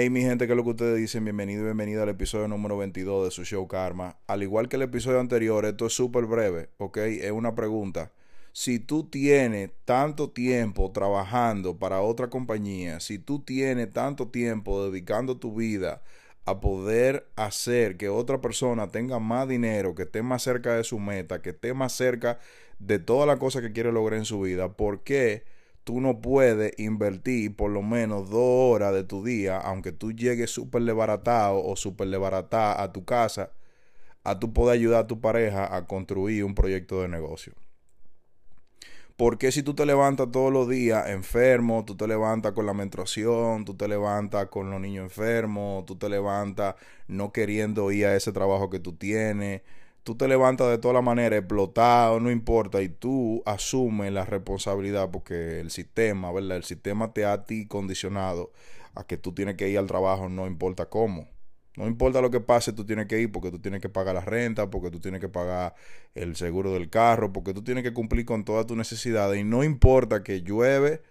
Hey 0.00 0.10
mi 0.10 0.22
gente, 0.22 0.46
¿qué 0.46 0.52
es 0.52 0.56
lo 0.56 0.62
que 0.62 0.70
ustedes 0.70 0.96
dicen? 0.96 1.24
Bienvenido 1.24 1.62
y 1.62 1.64
bienvenida 1.64 2.04
al 2.04 2.08
episodio 2.10 2.46
número 2.46 2.78
22 2.78 3.24
de 3.24 3.30
su 3.32 3.44
show 3.44 3.66
Karma. 3.66 4.16
Al 4.28 4.44
igual 4.44 4.68
que 4.68 4.76
el 4.76 4.82
episodio 4.82 5.18
anterior, 5.18 5.64
esto 5.64 5.86
es 5.86 5.92
súper 5.92 6.26
breve, 6.26 6.68
¿ok? 6.78 6.98
Es 6.98 7.32
una 7.32 7.56
pregunta. 7.56 8.12
Si 8.52 8.78
tú 8.78 9.08
tienes 9.10 9.72
tanto 9.84 10.30
tiempo 10.30 10.92
trabajando 10.92 11.80
para 11.80 12.00
otra 12.00 12.30
compañía, 12.30 13.00
si 13.00 13.18
tú 13.18 13.40
tienes 13.40 13.92
tanto 13.92 14.28
tiempo 14.28 14.88
dedicando 14.88 15.36
tu 15.36 15.56
vida 15.56 16.00
a 16.44 16.60
poder 16.60 17.26
hacer 17.34 17.96
que 17.96 18.08
otra 18.08 18.40
persona 18.40 18.92
tenga 18.92 19.18
más 19.18 19.48
dinero, 19.48 19.96
que 19.96 20.04
esté 20.04 20.22
más 20.22 20.44
cerca 20.44 20.76
de 20.76 20.84
su 20.84 21.00
meta, 21.00 21.42
que 21.42 21.50
esté 21.50 21.74
más 21.74 21.92
cerca 21.92 22.38
de 22.78 23.00
toda 23.00 23.26
la 23.26 23.40
cosa 23.40 23.60
que 23.60 23.72
quiere 23.72 23.90
lograr 23.90 24.20
en 24.20 24.26
su 24.26 24.42
vida, 24.42 24.76
¿por 24.76 25.02
qué? 25.02 25.42
Tú 25.88 26.02
no 26.02 26.20
puedes 26.20 26.78
invertir 26.78 27.56
por 27.56 27.70
lo 27.70 27.80
menos 27.80 28.28
dos 28.28 28.42
horas 28.42 28.92
de 28.92 29.04
tu 29.04 29.24
día, 29.24 29.56
aunque 29.56 29.90
tú 29.90 30.12
llegues 30.12 30.50
súper 30.50 30.82
desbaratado 30.82 31.64
o 31.64 31.76
súper 31.76 32.08
desbaratada 32.08 32.82
a 32.82 32.92
tu 32.92 33.06
casa, 33.06 33.52
a 34.22 34.38
tú 34.38 34.52
poder 34.52 34.74
ayudar 34.74 35.04
a 35.04 35.06
tu 35.06 35.22
pareja 35.22 35.74
a 35.74 35.86
construir 35.86 36.44
un 36.44 36.54
proyecto 36.54 37.00
de 37.00 37.08
negocio. 37.08 37.54
Porque 39.16 39.50
si 39.50 39.62
tú 39.62 39.72
te 39.72 39.86
levantas 39.86 40.30
todos 40.30 40.52
los 40.52 40.68
días 40.68 41.08
enfermo, 41.08 41.86
tú 41.86 41.96
te 41.96 42.06
levantas 42.06 42.52
con 42.52 42.66
la 42.66 42.74
menstruación, 42.74 43.64
tú 43.64 43.74
te 43.74 43.88
levantas 43.88 44.48
con 44.48 44.70
los 44.70 44.82
niños 44.82 45.04
enfermos, 45.04 45.86
tú 45.86 45.96
te 45.96 46.10
levantas 46.10 46.74
no 47.06 47.32
queriendo 47.32 47.90
ir 47.92 48.04
a 48.04 48.14
ese 48.14 48.30
trabajo 48.32 48.68
que 48.68 48.78
tú 48.78 48.92
tienes, 48.92 49.62
tú 50.08 50.16
te 50.16 50.26
levantas 50.26 50.70
de 50.70 50.78
toda 50.78 50.94
la 50.94 51.02
manera, 51.02 51.36
explotado, 51.36 52.18
no 52.18 52.30
importa, 52.30 52.80
y 52.80 52.88
tú 52.88 53.42
asumes 53.44 54.10
la 54.10 54.24
responsabilidad 54.24 55.10
porque 55.10 55.60
el 55.60 55.70
sistema, 55.70 56.32
¿verdad? 56.32 56.56
El 56.56 56.64
sistema 56.64 57.12
te 57.12 57.26
ha 57.26 57.34
a 57.34 57.44
ti 57.44 57.66
condicionado 57.66 58.50
a 58.94 59.06
que 59.06 59.18
tú 59.18 59.34
tienes 59.34 59.56
que 59.56 59.68
ir 59.68 59.76
al 59.76 59.86
trabajo, 59.86 60.30
no 60.30 60.46
importa 60.46 60.86
cómo. 60.86 61.28
No 61.76 61.86
importa 61.86 62.22
lo 62.22 62.30
que 62.30 62.40
pase, 62.40 62.72
tú 62.72 62.86
tienes 62.86 63.04
que 63.04 63.20
ir 63.20 63.30
porque 63.30 63.50
tú 63.50 63.58
tienes 63.58 63.82
que 63.82 63.90
pagar 63.90 64.14
la 64.14 64.22
renta, 64.22 64.70
porque 64.70 64.90
tú 64.90 64.98
tienes 64.98 65.20
que 65.20 65.28
pagar 65.28 65.74
el 66.14 66.36
seguro 66.36 66.72
del 66.72 66.88
carro, 66.88 67.30
porque 67.30 67.52
tú 67.52 67.62
tienes 67.62 67.84
que 67.84 67.92
cumplir 67.92 68.24
con 68.24 68.46
todas 68.46 68.64
tus 68.64 68.78
necesidades. 68.78 69.38
Y 69.38 69.44
no 69.44 69.62
importa 69.62 70.22
que 70.22 70.40
llueve, 70.40 71.02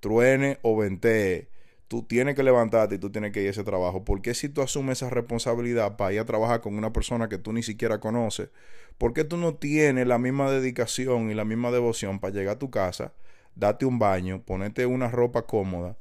truene 0.00 0.58
o 0.62 0.76
ventee 0.76 1.50
tú 1.90 2.04
tienes 2.04 2.36
que 2.36 2.44
levantarte 2.44 2.94
y 2.94 2.98
tú 2.98 3.10
tienes 3.10 3.32
que 3.32 3.42
ir 3.42 3.48
a 3.48 3.50
ese 3.50 3.64
trabajo. 3.64 4.04
¿Por 4.04 4.22
qué 4.22 4.32
si 4.32 4.48
tú 4.48 4.62
asumes 4.62 4.98
esa 4.98 5.10
responsabilidad 5.10 5.96
para 5.96 6.12
ir 6.12 6.20
a 6.20 6.24
trabajar 6.24 6.60
con 6.60 6.76
una 6.76 6.92
persona 6.92 7.28
que 7.28 7.36
tú 7.36 7.52
ni 7.52 7.64
siquiera 7.64 7.98
conoces? 7.98 8.50
¿Por 8.96 9.12
qué 9.12 9.24
tú 9.24 9.36
no 9.36 9.56
tienes 9.56 10.06
la 10.06 10.16
misma 10.16 10.52
dedicación 10.52 11.32
y 11.32 11.34
la 11.34 11.44
misma 11.44 11.72
devoción 11.72 12.20
para 12.20 12.32
llegar 12.32 12.54
a 12.54 12.58
tu 12.60 12.70
casa, 12.70 13.12
darte 13.56 13.86
un 13.86 13.98
baño, 13.98 14.40
ponerte 14.40 14.86
una 14.86 15.08
ropa 15.08 15.46
cómoda 15.46 15.96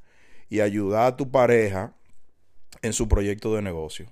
y 0.48 0.60
ayudar 0.60 1.08
a 1.08 1.18
tu 1.18 1.32
pareja 1.32 1.96
en 2.84 2.94
su 2.94 3.08
proyecto 3.08 3.56
de 3.56 3.64
negocio? 3.64 4.06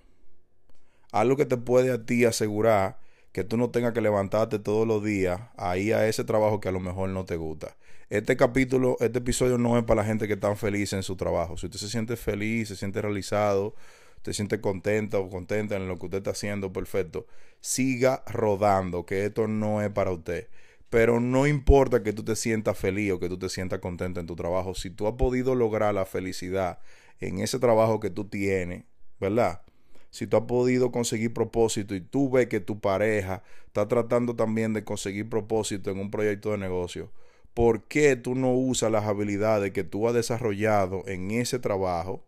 Algo 1.12 1.38
que 1.38 1.46
te 1.46 1.57
puede 1.57 1.91
a 1.91 2.03
ti 2.03 2.25
asegurar 2.25 2.97
que 3.31 3.44
tú 3.44 3.56
no 3.56 3.69
tengas 3.69 3.94
que 3.94 4.02
levantarte 4.02 4.57
todos 4.57 4.88
los 4.88 5.03
días 5.03 5.41
ahí 5.57 5.91
a 5.91 6.07
ese 6.07 6.23
trabajo 6.23 6.59
que 6.59 6.69
a 6.69 6.72
lo 6.72 6.79
mejor 6.79 7.09
no 7.09 7.23
te 7.23 7.35
gusta. 7.35 7.78
Este 8.09 8.38
capítulo, 8.38 8.95
este 9.01 9.19
episodio 9.19 9.57
no 9.57 9.78
es 9.78 9.84
para 9.84 10.01
la 10.01 10.07
gente 10.07 10.28
que 10.28 10.35
está 10.35 10.56
feliz 10.56 10.94
en 10.94 11.03
su 11.03 11.18
trabajo. 11.18 11.57
Si 11.57 11.66
usted 11.66 11.78
se 11.78 11.90
siente 11.90 12.16
feliz, 12.16 12.69
se 12.69 12.78
siente 12.78 13.01
realizado, 13.01 13.75
se 14.23 14.34
siente 14.34 14.62
contenta 14.62 15.19
o 15.19 15.29
contenta 15.29 15.75
en 15.75 15.90
lo 15.90 16.00
que 16.00 16.06
usted 16.06 16.19
está 16.19 16.31
haciendo, 16.31 16.72
perfecto. 16.72 17.28
Siga 17.59 18.23
rodando, 18.25 19.06
que 19.06 19.25
esto 19.25 19.50
no 19.50 19.81
es 19.81 19.90
para 19.90 20.13
usted. 20.13 20.47
Pero 20.90 21.19
no 21.19 21.47
importa 21.47 22.01
que 22.01 22.13
tú 22.13 22.23
te 22.23 22.38
sientas 22.38 22.78
feliz 22.78 23.12
o 23.12 23.19
que 23.19 23.28
tú 23.28 23.38
te 23.38 23.50
sientas 23.50 23.79
contenta 23.79 24.22
en 24.22 24.25
tu 24.25 24.38
trabajo. 24.38 24.73
Si 24.73 24.90
tú 24.90 25.06
has 25.07 25.16
podido 25.16 25.53
lograr 25.53 25.94
la 25.94 26.06
felicidad 26.06 26.79
en 27.19 27.40
ese 27.40 27.59
trabajo 27.59 28.00
que 28.00 28.09
tú 28.09 28.23
tienes, 28.29 28.85
¿verdad? 29.19 29.63
Si 30.12 30.28
tú 30.28 30.38
has 30.38 30.44
podido 30.44 30.94
conseguir 30.94 31.34
propósito 31.34 31.94
y 31.94 32.00
tú 32.00 32.29
ves 32.29 32.47
que 32.47 32.62
tu 32.62 32.79
pareja 32.79 33.44
está 33.66 33.85
tratando 33.90 34.34
también 34.34 34.72
de 34.72 34.85
conseguir 34.85 35.28
propósito 35.28 35.91
en 35.91 36.00
un 36.00 36.09
proyecto 36.09 36.51
de 36.51 36.57
negocio, 36.57 37.12
¿por 37.57 37.85
qué 37.85 38.16
tú 38.16 38.35
no 38.35 38.53
usas 38.53 38.91
las 38.91 39.06
habilidades 39.06 39.72
que 39.72 39.84
tú 39.84 40.07
has 40.07 40.13
desarrollado 40.13 41.01
en 41.07 41.31
ese 41.31 41.57
trabajo 41.57 42.23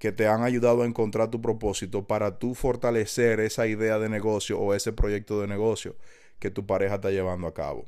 que 0.00 0.10
te 0.10 0.26
han 0.26 0.42
ayudado 0.42 0.82
a 0.82 0.86
encontrar 0.86 1.30
tu 1.30 1.40
propósito 1.40 2.08
para 2.08 2.40
tú 2.40 2.56
fortalecer 2.56 3.38
esa 3.38 3.68
idea 3.68 4.00
de 4.00 4.08
negocio 4.08 4.58
o 4.58 4.74
ese 4.74 4.92
proyecto 4.92 5.40
de 5.40 5.46
negocio 5.46 5.94
que 6.40 6.50
tu 6.50 6.66
pareja 6.66 6.96
está 6.96 7.12
llevando 7.12 7.46
a 7.46 7.54
cabo? 7.54 7.86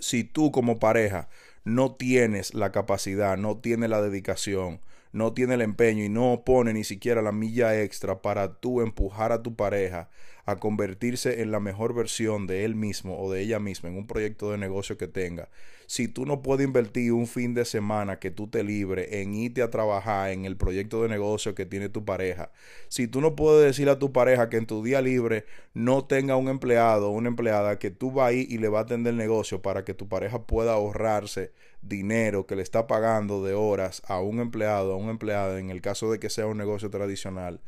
Si 0.00 0.22
tú 0.22 0.52
como 0.52 0.78
pareja 0.78 1.30
no 1.64 1.94
tienes 1.94 2.52
la 2.52 2.70
capacidad, 2.70 3.38
no 3.38 3.56
tienes 3.56 3.88
la 3.88 4.02
dedicación, 4.02 4.82
no 5.12 5.32
tiene 5.32 5.54
el 5.54 5.62
empeño 5.62 6.04
y 6.04 6.10
no 6.10 6.42
pone 6.44 6.74
ni 6.74 6.84
siquiera 6.84 7.22
la 7.22 7.32
milla 7.32 7.80
extra 7.80 8.20
para 8.20 8.60
tú 8.60 8.82
empujar 8.82 9.32
a 9.32 9.42
tu 9.42 9.56
pareja 9.56 10.10
a 10.48 10.56
convertirse 10.56 11.42
en 11.42 11.50
la 11.50 11.60
mejor 11.60 11.92
versión 11.92 12.46
de 12.46 12.64
él 12.64 12.74
mismo 12.74 13.20
o 13.20 13.30
de 13.30 13.42
ella 13.42 13.58
misma 13.58 13.90
en 13.90 13.98
un 13.98 14.06
proyecto 14.06 14.50
de 14.50 14.56
negocio 14.56 14.96
que 14.96 15.06
tenga. 15.06 15.50
Si 15.86 16.08
tú 16.08 16.24
no 16.24 16.40
puedes 16.40 16.66
invertir 16.66 17.12
un 17.12 17.26
fin 17.26 17.52
de 17.52 17.66
semana 17.66 18.18
que 18.18 18.30
tú 18.30 18.48
te 18.48 18.64
libre 18.64 19.20
en 19.20 19.34
irte 19.34 19.60
a 19.60 19.68
trabajar 19.68 20.30
en 20.30 20.46
el 20.46 20.56
proyecto 20.56 21.02
de 21.02 21.10
negocio 21.10 21.54
que 21.54 21.66
tiene 21.66 21.90
tu 21.90 22.06
pareja, 22.06 22.50
si 22.88 23.08
tú 23.08 23.20
no 23.20 23.36
puedes 23.36 23.62
decir 23.62 23.90
a 23.90 23.98
tu 23.98 24.10
pareja 24.10 24.48
que 24.48 24.56
en 24.56 24.64
tu 24.64 24.82
día 24.82 25.02
libre 25.02 25.44
no 25.74 26.06
tenga 26.06 26.36
un 26.36 26.48
empleado 26.48 27.10
o 27.10 27.12
una 27.12 27.28
empleada 27.28 27.78
que 27.78 27.90
tú 27.90 28.10
vas 28.10 28.30
ahí 28.30 28.46
y 28.48 28.56
le 28.56 28.68
va 28.68 28.78
a 28.78 28.82
atender 28.84 29.10
el 29.10 29.18
negocio 29.18 29.60
para 29.60 29.84
que 29.84 29.92
tu 29.92 30.08
pareja 30.08 30.46
pueda 30.46 30.72
ahorrarse 30.72 31.52
dinero 31.82 32.46
que 32.46 32.56
le 32.56 32.62
está 32.62 32.86
pagando 32.86 33.44
de 33.44 33.52
horas 33.52 34.00
a 34.06 34.18
un 34.20 34.40
empleado, 34.40 34.94
a 34.94 34.96
un 34.96 35.10
empleado, 35.10 35.58
en 35.58 35.68
el 35.68 35.82
caso 35.82 36.10
de 36.10 36.18
que 36.18 36.30
sea 36.30 36.46
un 36.46 36.56
negocio 36.56 36.88
tradicional, 36.88 37.60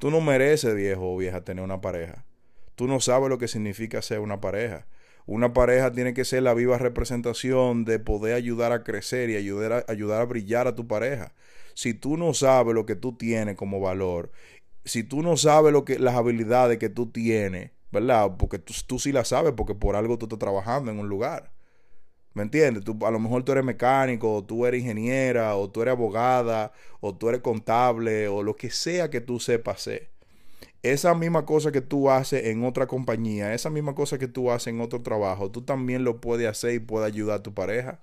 Tú 0.00 0.10
no 0.10 0.22
mereces, 0.22 0.74
viejo 0.74 1.12
o 1.12 1.16
vieja, 1.18 1.42
tener 1.42 1.62
una 1.62 1.82
pareja. 1.82 2.24
Tú 2.74 2.86
no 2.88 3.00
sabes 3.00 3.28
lo 3.28 3.36
que 3.36 3.48
significa 3.48 4.00
ser 4.00 4.20
una 4.20 4.40
pareja. 4.40 4.86
Una 5.26 5.52
pareja 5.52 5.92
tiene 5.92 6.14
que 6.14 6.24
ser 6.24 6.42
la 6.42 6.54
viva 6.54 6.78
representación 6.78 7.84
de 7.84 7.98
poder 7.98 8.34
ayudar 8.34 8.72
a 8.72 8.82
crecer 8.82 9.28
y 9.28 9.36
ayudar 9.36 9.84
a, 9.86 9.92
ayudar 9.92 10.22
a 10.22 10.24
brillar 10.24 10.66
a 10.66 10.74
tu 10.74 10.88
pareja. 10.88 11.34
Si 11.74 11.92
tú 11.92 12.16
no 12.16 12.32
sabes 12.32 12.74
lo 12.74 12.86
que 12.86 12.96
tú 12.96 13.12
tienes 13.14 13.56
como 13.56 13.78
valor, 13.78 14.32
si 14.86 15.04
tú 15.04 15.20
no 15.20 15.36
sabes 15.36 15.70
lo 15.70 15.84
que, 15.84 15.98
las 15.98 16.14
habilidades 16.14 16.78
que 16.78 16.88
tú 16.88 17.10
tienes, 17.10 17.72
¿verdad? 17.92 18.36
Porque 18.38 18.58
tú, 18.58 18.72
tú 18.86 18.98
sí 18.98 19.12
las 19.12 19.28
sabes, 19.28 19.52
porque 19.54 19.74
por 19.74 19.96
algo 19.96 20.16
tú 20.16 20.24
estás 20.24 20.38
trabajando 20.38 20.90
en 20.90 20.98
un 20.98 21.10
lugar. 21.10 21.52
¿Me 22.34 22.42
entiendes? 22.42 22.84
Tú, 22.84 22.96
a 23.04 23.10
lo 23.10 23.18
mejor 23.18 23.44
tú 23.44 23.52
eres 23.52 23.64
mecánico, 23.64 24.34
o 24.36 24.44
tú 24.44 24.66
eres 24.66 24.82
ingeniera, 24.82 25.56
o 25.56 25.68
tú 25.70 25.82
eres 25.82 25.92
abogada, 25.92 26.72
o 27.00 27.14
tú 27.14 27.28
eres 27.28 27.40
contable, 27.40 28.28
o 28.28 28.42
lo 28.42 28.54
que 28.56 28.70
sea 28.70 29.10
que 29.10 29.20
tú 29.20 29.40
sepas 29.40 29.76
hacer. 29.76 30.08
Esa 30.82 31.14
misma 31.14 31.44
cosa 31.44 31.72
que 31.72 31.80
tú 31.82 32.10
haces 32.10 32.46
en 32.46 32.64
otra 32.64 32.86
compañía, 32.86 33.52
esa 33.52 33.68
misma 33.68 33.94
cosa 33.94 34.18
que 34.18 34.28
tú 34.28 34.50
haces 34.50 34.68
en 34.68 34.80
otro 34.80 35.02
trabajo, 35.02 35.50
tú 35.50 35.62
también 35.62 36.04
lo 36.04 36.20
puedes 36.20 36.48
hacer 36.48 36.74
y 36.74 36.78
puedes 36.78 37.06
ayudar 37.12 37.40
a 37.40 37.42
tu 37.42 37.52
pareja. 37.52 38.00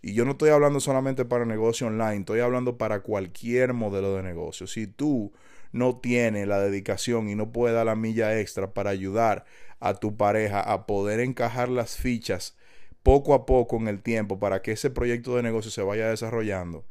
Y 0.00 0.14
yo 0.14 0.24
no 0.24 0.32
estoy 0.32 0.50
hablando 0.50 0.78
solamente 0.80 1.24
para 1.24 1.44
negocio 1.44 1.88
online, 1.88 2.18
estoy 2.20 2.40
hablando 2.40 2.78
para 2.78 3.00
cualquier 3.00 3.72
modelo 3.72 4.14
de 4.14 4.22
negocio. 4.22 4.66
Si 4.66 4.86
tú 4.86 5.32
no 5.72 5.96
tienes 5.98 6.46
la 6.46 6.60
dedicación 6.60 7.28
y 7.28 7.34
no 7.34 7.52
puedes 7.52 7.74
dar 7.74 7.86
la 7.86 7.96
milla 7.96 8.38
extra 8.38 8.72
para 8.72 8.90
ayudar 8.90 9.44
a 9.80 9.94
tu 9.94 10.16
pareja 10.16 10.60
a 10.60 10.86
poder 10.86 11.20
encajar 11.20 11.68
las 11.68 11.96
fichas 11.96 12.56
poco 13.02 13.34
a 13.34 13.46
poco 13.46 13.76
en 13.76 13.88
el 13.88 14.02
tiempo 14.02 14.38
para 14.38 14.62
que 14.62 14.72
ese 14.72 14.90
proyecto 14.90 15.36
de 15.36 15.42
negocio 15.42 15.70
se 15.70 15.82
vaya 15.82 16.08
desarrollando, 16.08 16.84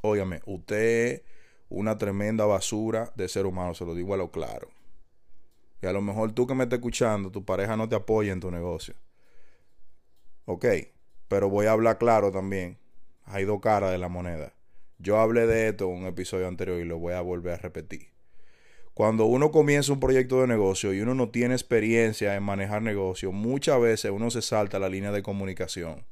óigame, 0.00 0.40
usted 0.46 1.22
una 1.68 1.98
tremenda 1.98 2.46
basura 2.46 3.12
de 3.14 3.28
ser 3.28 3.46
humano, 3.46 3.74
se 3.74 3.84
lo 3.84 3.94
digo 3.94 4.14
a 4.14 4.16
lo 4.16 4.30
claro. 4.30 4.68
Y 5.82 5.86
a 5.86 5.92
lo 5.92 6.00
mejor 6.00 6.32
tú 6.32 6.46
que 6.46 6.54
me 6.54 6.64
estás 6.64 6.78
escuchando, 6.78 7.30
tu 7.30 7.44
pareja 7.44 7.76
no 7.76 7.88
te 7.88 7.94
apoya 7.94 8.32
en 8.32 8.40
tu 8.40 8.50
negocio. 8.50 8.94
Ok, 10.44 10.64
pero 11.28 11.50
voy 11.50 11.66
a 11.66 11.72
hablar 11.72 11.98
claro 11.98 12.32
también. 12.32 12.78
Hay 13.24 13.44
dos 13.44 13.60
caras 13.60 13.92
de 13.92 13.98
la 13.98 14.08
moneda. 14.08 14.54
Yo 14.98 15.18
hablé 15.18 15.46
de 15.46 15.68
esto 15.68 15.84
en 15.84 15.98
un 15.98 16.06
episodio 16.06 16.48
anterior 16.48 16.80
y 16.80 16.84
lo 16.84 16.98
voy 16.98 17.12
a 17.12 17.20
volver 17.20 17.54
a 17.54 17.58
repetir. 17.58 18.08
Cuando 18.98 19.26
uno 19.26 19.52
comienza 19.52 19.92
un 19.92 20.00
proyecto 20.00 20.40
de 20.40 20.48
negocio 20.48 20.92
y 20.92 21.00
uno 21.00 21.14
no 21.14 21.28
tiene 21.28 21.54
experiencia 21.54 22.34
en 22.34 22.42
manejar 22.42 22.82
negocio, 22.82 23.30
muchas 23.30 23.80
veces 23.80 24.10
uno 24.10 24.28
se 24.28 24.42
salta 24.42 24.80
la 24.80 24.88
línea 24.88 25.12
de 25.12 25.22
comunicación. 25.22 26.04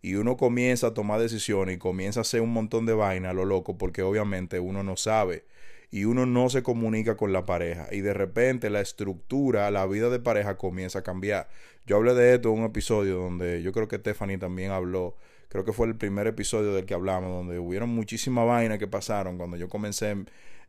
y 0.00 0.14
uno 0.14 0.38
comienza 0.38 0.86
a 0.86 0.94
tomar 0.94 1.20
decisiones 1.20 1.76
y 1.76 1.78
comienza 1.78 2.20
a 2.20 2.22
hacer 2.22 2.40
un 2.40 2.50
montón 2.54 2.86
de 2.86 2.94
vaina 2.94 3.30
a 3.30 3.32
lo 3.34 3.44
loco 3.44 3.76
porque 3.76 4.00
obviamente 4.00 4.60
uno 4.60 4.82
no 4.82 4.96
sabe 4.96 5.44
y 5.90 6.06
uno 6.06 6.24
no 6.24 6.48
se 6.48 6.62
comunica 6.62 7.18
con 7.18 7.34
la 7.34 7.44
pareja 7.44 7.88
y 7.92 8.00
de 8.00 8.14
repente 8.14 8.70
la 8.70 8.80
estructura, 8.80 9.70
la 9.70 9.86
vida 9.86 10.08
de 10.08 10.18
pareja 10.18 10.56
comienza 10.56 11.00
a 11.00 11.02
cambiar. 11.02 11.50
Yo 11.84 11.96
hablé 11.96 12.14
de 12.14 12.36
esto 12.36 12.48
en 12.48 12.60
un 12.60 12.64
episodio 12.64 13.16
donde 13.16 13.62
yo 13.62 13.72
creo 13.72 13.88
que 13.88 13.96
Stephanie 13.96 14.38
también 14.38 14.70
habló, 14.70 15.16
creo 15.50 15.66
que 15.66 15.74
fue 15.74 15.86
el 15.86 15.96
primer 15.96 16.26
episodio 16.26 16.72
del 16.72 16.86
que 16.86 16.94
hablamos, 16.94 17.30
donde 17.30 17.58
hubieron 17.58 17.90
muchísimas 17.90 18.46
vainas 18.46 18.78
que 18.78 18.86
pasaron 18.88 19.36
cuando 19.36 19.58
yo 19.58 19.68
comencé 19.68 20.16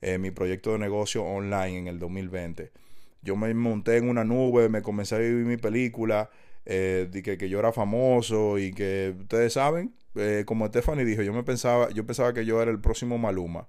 eh, 0.03 0.17
mi 0.17 0.31
proyecto 0.31 0.73
de 0.73 0.79
negocio 0.79 1.23
online 1.23 1.77
en 1.77 1.87
el 1.87 1.97
2020. 1.97 2.71
Yo 3.21 3.37
me 3.37 3.53
monté 3.53 3.97
en 3.97 4.09
una 4.09 4.25
nube, 4.25 4.67
me 4.67 4.81
comencé 4.81 5.15
a 5.15 5.19
vivir 5.19 5.45
mi 5.45 5.55
película, 5.55 6.29
eh, 6.65 7.09
que, 7.23 7.37
que, 7.37 7.49
yo 7.49 7.59
era 7.59 7.71
famoso 7.71 8.57
y 8.59 8.73
que 8.73 9.15
ustedes 9.17 9.53
saben, 9.53 9.93
eh, 10.15 10.43
como 10.45 10.67
Stephanie 10.67 11.05
dijo, 11.05 11.21
yo 11.21 11.33
me 11.33 11.43
pensaba, 11.43 11.89
yo 11.91 12.05
pensaba 12.05 12.33
que 12.33 12.45
yo 12.45 12.61
era 12.61 12.69
el 12.69 12.81
próximo 12.81 13.17
Maluma 13.17 13.67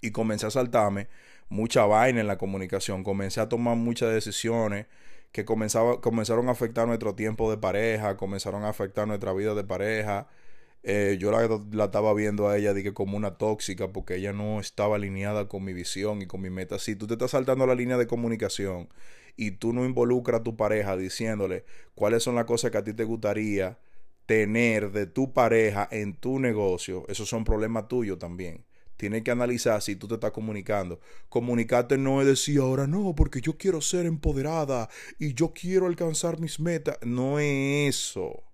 y 0.00 0.10
comencé 0.10 0.46
a 0.46 0.50
saltarme 0.50 1.08
mucha 1.48 1.86
vaina 1.86 2.20
en 2.20 2.26
la 2.26 2.36
comunicación, 2.36 3.04
comencé 3.04 3.40
a 3.40 3.48
tomar 3.48 3.76
muchas 3.76 4.12
decisiones 4.12 4.86
que 5.30 5.44
comenzaba, 5.44 6.00
comenzaron 6.00 6.48
a 6.48 6.52
afectar 6.52 6.86
nuestro 6.86 7.14
tiempo 7.14 7.50
de 7.50 7.58
pareja, 7.58 8.16
comenzaron 8.16 8.64
a 8.64 8.70
afectar 8.70 9.06
nuestra 9.06 9.32
vida 9.32 9.54
de 9.54 9.64
pareja. 9.64 10.26
Eh, 10.86 11.16
yo 11.18 11.30
la, 11.30 11.48
la, 11.72 11.84
estaba 11.86 12.12
viendo 12.12 12.48
a 12.48 12.58
ella 12.58 12.74
dije, 12.74 12.92
como 12.92 13.16
una 13.16 13.38
tóxica 13.38 13.88
porque 13.92 14.16
ella 14.16 14.34
no 14.34 14.60
estaba 14.60 14.96
alineada 14.96 15.48
con 15.48 15.64
mi 15.64 15.72
visión 15.72 16.20
y 16.22 16.26
con 16.26 16.42
mi 16.42 16.50
meta. 16.50 16.78
Si 16.78 16.94
tú 16.94 17.06
te 17.06 17.14
estás 17.14 17.30
saltando 17.30 17.66
la 17.66 17.74
línea 17.74 17.96
de 17.96 18.06
comunicación 18.06 18.88
y 19.36 19.52
tú 19.52 19.72
no 19.72 19.84
involucras 19.86 20.40
a 20.40 20.44
tu 20.44 20.56
pareja 20.56 20.96
diciéndole 20.96 21.64
cuáles 21.94 22.22
son 22.22 22.34
las 22.34 22.44
cosas 22.44 22.70
que 22.70 22.78
a 22.78 22.84
ti 22.84 22.92
te 22.92 23.04
gustaría 23.04 23.78
tener 24.26 24.92
de 24.92 25.06
tu 25.06 25.32
pareja 25.32 25.88
en 25.90 26.14
tu 26.14 26.38
negocio, 26.38 27.04
esos 27.08 27.28
son 27.28 27.44
problemas 27.44 27.88
tuyos 27.88 28.18
también. 28.18 28.64
Tienes 28.96 29.22
que 29.22 29.30
analizar 29.32 29.82
si 29.82 29.96
tú 29.96 30.06
te 30.06 30.14
estás 30.14 30.30
comunicando. 30.30 31.00
Comunicarte 31.28 31.98
no 31.98 32.20
es 32.20 32.26
decir 32.26 32.60
ahora 32.60 32.86
no, 32.86 33.14
porque 33.14 33.40
yo 33.40 33.58
quiero 33.58 33.80
ser 33.80 34.06
empoderada 34.06 34.88
y 35.18 35.34
yo 35.34 35.52
quiero 35.52 35.86
alcanzar 35.86 36.38
mis 36.38 36.60
metas. 36.60 36.98
No 37.02 37.38
es 37.40 37.96
eso. 37.96 38.44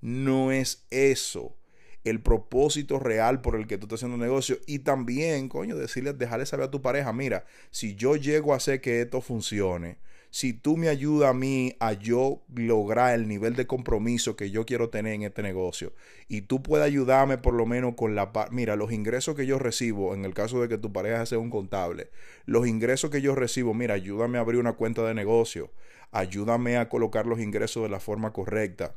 No 0.00 0.52
es 0.52 0.86
eso. 0.90 1.56
El 2.04 2.20
propósito 2.20 2.98
real 2.98 3.40
por 3.40 3.56
el 3.56 3.66
que 3.66 3.78
tú 3.78 3.86
estás 3.86 4.00
haciendo 4.00 4.16
negocio. 4.16 4.58
Y 4.66 4.80
también, 4.80 5.48
coño, 5.48 5.76
decirle, 5.76 6.12
dejarle 6.12 6.46
saber 6.46 6.66
a 6.66 6.70
tu 6.70 6.82
pareja, 6.82 7.12
mira, 7.12 7.44
si 7.70 7.94
yo 7.94 8.16
llego 8.16 8.52
a 8.52 8.56
hacer 8.56 8.80
que 8.80 9.00
esto 9.00 9.20
funcione, 9.20 9.98
si 10.32 10.54
tú 10.54 10.78
me 10.78 10.88
ayudas 10.88 11.28
a 11.28 11.34
mí 11.34 11.76
a 11.78 11.92
yo 11.92 12.40
lograr 12.54 13.14
el 13.14 13.28
nivel 13.28 13.54
de 13.54 13.66
compromiso 13.66 14.34
que 14.34 14.50
yo 14.50 14.64
quiero 14.64 14.88
tener 14.88 15.12
en 15.12 15.24
este 15.24 15.42
negocio 15.42 15.92
y 16.26 16.40
tú 16.40 16.62
puedes 16.62 16.86
ayudarme 16.86 17.36
por 17.36 17.52
lo 17.52 17.66
menos 17.66 17.96
con 17.96 18.14
la 18.14 18.32
mira 18.50 18.74
los 18.74 18.92
ingresos 18.92 19.36
que 19.36 19.44
yo 19.44 19.58
recibo 19.58 20.14
en 20.14 20.24
el 20.24 20.32
caso 20.32 20.62
de 20.62 20.70
que 20.70 20.78
tu 20.78 20.90
pareja 20.90 21.26
sea 21.26 21.38
un 21.38 21.50
contable 21.50 22.08
los 22.46 22.66
ingresos 22.66 23.10
que 23.10 23.20
yo 23.20 23.34
recibo 23.34 23.74
mira 23.74 23.92
ayúdame 23.92 24.38
a 24.38 24.40
abrir 24.40 24.58
una 24.58 24.72
cuenta 24.72 25.02
de 25.02 25.12
negocio 25.12 25.70
ayúdame 26.12 26.78
a 26.78 26.88
colocar 26.88 27.26
los 27.26 27.38
ingresos 27.38 27.82
de 27.82 27.90
la 27.90 28.00
forma 28.00 28.32
correcta 28.32 28.94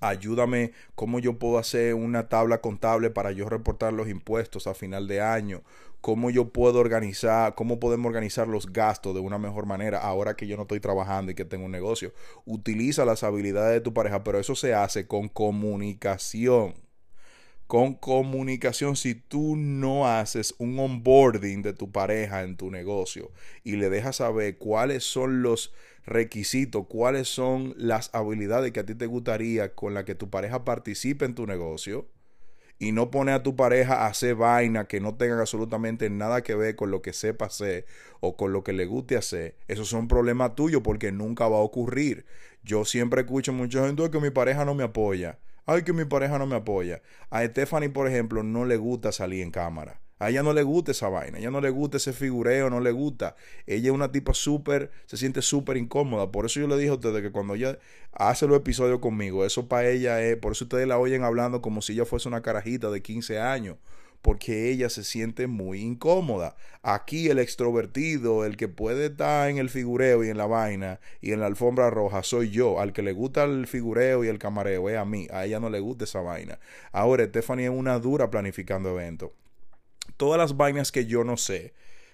ayúdame 0.00 0.72
cómo 0.94 1.18
yo 1.18 1.38
puedo 1.38 1.58
hacer 1.58 1.94
una 1.94 2.28
tabla 2.28 2.60
contable 2.60 3.10
para 3.10 3.32
yo 3.32 3.48
reportar 3.48 3.92
los 3.92 4.08
impuestos 4.08 4.66
a 4.66 4.74
final 4.74 5.08
de 5.08 5.20
año 5.20 5.62
cómo 6.00 6.30
yo 6.30 6.48
puedo 6.50 6.78
organizar, 6.78 7.54
cómo 7.54 7.80
podemos 7.80 8.06
organizar 8.06 8.48
los 8.48 8.72
gastos 8.72 9.14
de 9.14 9.20
una 9.20 9.38
mejor 9.38 9.66
manera 9.66 9.98
ahora 9.98 10.34
que 10.34 10.46
yo 10.46 10.56
no 10.56 10.62
estoy 10.62 10.80
trabajando 10.80 11.32
y 11.32 11.34
que 11.34 11.44
tengo 11.44 11.64
un 11.64 11.72
negocio. 11.72 12.12
Utiliza 12.44 13.04
las 13.04 13.22
habilidades 13.22 13.74
de 13.74 13.80
tu 13.80 13.92
pareja, 13.92 14.24
pero 14.24 14.38
eso 14.38 14.54
se 14.54 14.74
hace 14.74 15.06
con 15.06 15.28
comunicación. 15.28 16.74
Con 17.68 17.96
comunicación, 17.96 18.96
si 18.96 19.14
tú 19.14 19.54
no 19.54 20.08
haces 20.08 20.54
un 20.56 20.78
onboarding 20.78 21.60
de 21.60 21.74
tu 21.74 21.92
pareja 21.92 22.42
en 22.42 22.56
tu 22.56 22.70
negocio 22.70 23.30
y 23.62 23.76
le 23.76 23.90
dejas 23.90 24.16
saber 24.16 24.56
cuáles 24.56 25.04
son 25.04 25.42
los 25.42 25.74
requisitos, 26.06 26.86
cuáles 26.88 27.28
son 27.28 27.74
las 27.76 28.08
habilidades 28.14 28.72
que 28.72 28.80
a 28.80 28.86
ti 28.86 28.94
te 28.94 29.04
gustaría 29.04 29.74
con 29.74 29.92
la 29.92 30.06
que 30.06 30.14
tu 30.14 30.30
pareja 30.30 30.64
participe 30.64 31.26
en 31.26 31.34
tu 31.34 31.46
negocio, 31.46 32.08
y 32.78 32.92
no 32.92 33.10
pone 33.10 33.32
a 33.32 33.42
tu 33.42 33.54
pareja 33.54 33.96
a 33.96 34.06
hacer 34.06 34.36
vaina 34.36 34.86
que 34.86 35.00
no 35.00 35.16
tengan 35.16 35.40
absolutamente 35.40 36.08
nada 36.08 36.42
que 36.42 36.54
ver 36.54 36.74
con 36.74 36.90
lo 36.90 37.02
que 37.02 37.12
sepa 37.12 37.46
hacer 37.46 37.84
o 38.20 38.34
con 38.38 38.50
lo 38.50 38.64
que 38.64 38.72
le 38.72 38.86
guste 38.86 39.18
hacer, 39.18 39.56
esos 39.68 39.88
son 39.88 40.08
problemas 40.08 40.54
tuyos 40.54 40.80
porque 40.82 41.12
nunca 41.12 41.46
va 41.48 41.58
a 41.58 41.60
ocurrir. 41.60 42.24
Yo 42.62 42.86
siempre 42.86 43.20
escucho 43.22 43.52
mucha 43.52 43.84
gente 43.86 44.10
que 44.10 44.20
mi 44.20 44.30
pareja 44.30 44.64
no 44.64 44.74
me 44.74 44.84
apoya. 44.84 45.38
Ay, 45.70 45.82
que 45.82 45.92
mi 45.92 46.06
pareja 46.06 46.38
no 46.38 46.46
me 46.46 46.56
apoya. 46.56 47.02
A 47.28 47.44
Stephanie, 47.44 47.90
por 47.90 48.08
ejemplo, 48.08 48.42
no 48.42 48.64
le 48.64 48.78
gusta 48.78 49.12
salir 49.12 49.42
en 49.42 49.50
cámara. 49.50 50.00
A 50.18 50.30
ella 50.30 50.42
no 50.42 50.54
le 50.54 50.62
gusta 50.62 50.92
esa 50.92 51.10
vaina, 51.10 51.36
a 51.36 51.40
ella 51.40 51.50
no 51.50 51.60
le 51.60 51.68
gusta 51.68 51.98
ese 51.98 52.14
figureo, 52.14 52.70
no 52.70 52.80
le 52.80 52.90
gusta. 52.90 53.36
Ella 53.66 53.88
es 53.88 53.94
una 53.94 54.10
tipa 54.10 54.32
súper, 54.32 54.90
se 55.04 55.18
siente 55.18 55.42
súper 55.42 55.76
incómoda. 55.76 56.32
Por 56.32 56.46
eso 56.46 56.58
yo 56.58 56.68
le 56.68 56.78
dije 56.78 56.88
a 56.88 56.94
ustedes 56.94 57.20
que 57.20 57.30
cuando 57.30 57.54
ella 57.54 57.78
hace 58.12 58.46
los 58.46 58.56
episodios 58.56 58.98
conmigo, 59.00 59.44
eso 59.44 59.68
para 59.68 59.90
ella 59.90 60.22
es, 60.22 60.38
por 60.38 60.52
eso 60.52 60.64
ustedes 60.64 60.88
la 60.88 60.98
oyen 60.98 61.22
hablando 61.22 61.60
como 61.60 61.82
si 61.82 61.92
ella 61.92 62.06
fuese 62.06 62.28
una 62.28 62.40
carajita 62.40 62.88
de 62.88 63.02
15 63.02 63.38
años. 63.38 63.76
Porque 64.22 64.70
ella 64.70 64.90
se 64.90 65.04
siente 65.04 65.46
muy 65.46 65.80
incómoda. 65.80 66.56
Aquí 66.82 67.28
el 67.28 67.38
extrovertido, 67.38 68.44
el 68.44 68.56
que 68.56 68.68
puede 68.68 69.06
estar 69.06 69.48
en 69.48 69.58
el 69.58 69.70
figureo 69.70 70.24
y 70.24 70.28
en 70.28 70.36
la 70.36 70.46
vaina 70.46 71.00
y 71.20 71.32
en 71.32 71.40
la 71.40 71.46
alfombra 71.46 71.90
roja, 71.90 72.22
soy 72.22 72.50
yo. 72.50 72.80
Al 72.80 72.92
que 72.92 73.02
le 73.02 73.12
gusta 73.12 73.44
el 73.44 73.66
figureo 73.66 74.24
y 74.24 74.28
el 74.28 74.38
camareo 74.38 74.88
es 74.88 74.96
a 74.96 75.04
mí. 75.04 75.28
A 75.30 75.46
ella 75.46 75.60
no 75.60 75.70
le 75.70 75.80
gusta 75.80 76.04
esa 76.04 76.20
vaina. 76.20 76.58
Ahora, 76.92 77.24
Stephanie 77.24 77.66
es 77.66 77.72
una 77.72 77.98
dura 77.98 78.30
planificando 78.30 78.90
eventos 78.90 79.30
todas 80.18 80.38
las 80.38 80.56
vainas 80.56 80.92
que 80.92 81.06
yo 81.06 81.24
no 81.24 81.38
sé. 81.38 81.72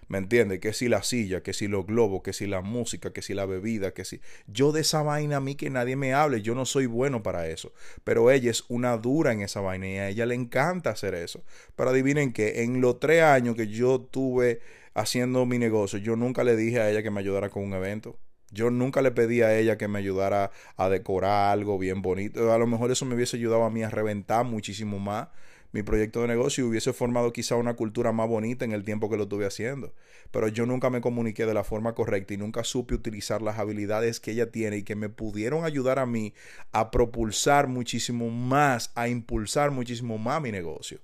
¿Me 0.08 0.18
entiendes? 0.18 0.60
Que 0.60 0.72
si 0.72 0.88
la 0.88 1.02
silla, 1.02 1.42
que 1.42 1.52
si 1.52 1.68
los 1.68 1.86
globos, 1.86 2.22
que 2.22 2.32
si 2.32 2.46
la 2.46 2.60
música, 2.60 3.12
que 3.12 3.22
si 3.22 3.34
la 3.34 3.46
bebida, 3.46 3.92
que 3.92 4.04
si... 4.04 4.20
Yo 4.46 4.72
de 4.72 4.82
esa 4.82 5.02
vaina 5.02 5.36
a 5.36 5.40
mí 5.40 5.54
que 5.54 5.70
nadie 5.70 5.96
me 5.96 6.14
hable, 6.14 6.42
yo 6.42 6.54
no 6.54 6.66
soy 6.66 6.86
bueno 6.86 7.22
para 7.22 7.48
eso. 7.48 7.72
Pero 8.04 8.30
ella 8.30 8.50
es 8.50 8.64
una 8.68 8.96
dura 8.96 9.32
en 9.32 9.40
esa 9.40 9.60
vaina 9.60 9.88
y 9.88 9.98
a 9.98 10.08
ella 10.08 10.26
le 10.26 10.34
encanta 10.34 10.90
hacer 10.90 11.14
eso. 11.14 11.42
Pero 11.76 11.90
adivinen 11.90 12.32
que 12.32 12.62
en 12.62 12.80
los 12.80 13.00
tres 13.00 13.22
años 13.22 13.56
que 13.56 13.68
yo 13.68 14.00
tuve 14.00 14.60
haciendo 14.94 15.46
mi 15.46 15.58
negocio, 15.58 15.98
yo 15.98 16.16
nunca 16.16 16.44
le 16.44 16.56
dije 16.56 16.80
a 16.80 16.90
ella 16.90 17.02
que 17.02 17.10
me 17.10 17.20
ayudara 17.20 17.50
con 17.50 17.64
un 17.64 17.72
evento. 17.72 18.18
Yo 18.50 18.70
nunca 18.70 19.02
le 19.02 19.10
pedí 19.10 19.42
a 19.42 19.56
ella 19.58 19.76
que 19.76 19.88
me 19.88 19.98
ayudara 19.98 20.52
a 20.76 20.88
decorar 20.88 21.52
algo 21.52 21.76
bien 21.76 22.02
bonito. 22.02 22.52
A 22.52 22.58
lo 22.58 22.68
mejor 22.68 22.90
eso 22.92 23.04
me 23.04 23.16
hubiese 23.16 23.36
ayudado 23.36 23.64
a 23.64 23.70
mí 23.70 23.82
a 23.82 23.90
reventar 23.90 24.44
muchísimo 24.44 25.00
más 25.00 25.28
mi 25.74 25.82
proyecto 25.82 26.20
de 26.22 26.28
negocio 26.28 26.68
hubiese 26.68 26.92
formado 26.92 27.32
quizá 27.32 27.56
una 27.56 27.74
cultura 27.74 28.12
más 28.12 28.28
bonita 28.28 28.64
en 28.64 28.70
el 28.70 28.84
tiempo 28.84 29.10
que 29.10 29.16
lo 29.16 29.24
estuve 29.24 29.44
haciendo. 29.44 29.92
Pero 30.30 30.46
yo 30.46 30.66
nunca 30.66 30.88
me 30.88 31.00
comuniqué 31.00 31.46
de 31.46 31.52
la 31.52 31.64
forma 31.64 31.96
correcta 31.96 32.32
y 32.32 32.36
nunca 32.36 32.62
supe 32.62 32.94
utilizar 32.94 33.42
las 33.42 33.58
habilidades 33.58 34.20
que 34.20 34.30
ella 34.30 34.52
tiene 34.52 34.76
y 34.76 34.82
que 34.84 34.94
me 34.94 35.08
pudieron 35.08 35.64
ayudar 35.64 35.98
a 35.98 36.06
mí 36.06 36.32
a 36.70 36.92
propulsar 36.92 37.66
muchísimo 37.66 38.30
más, 38.30 38.92
a 38.94 39.08
impulsar 39.08 39.72
muchísimo 39.72 40.16
más 40.16 40.40
mi 40.40 40.52
negocio. 40.52 41.00